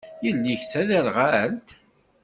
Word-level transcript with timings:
Yelli-k 0.23 0.61
d 0.63 0.67
taderɣalt? 0.71 1.69